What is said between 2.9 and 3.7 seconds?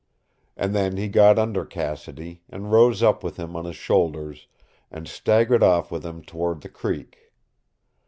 up with him on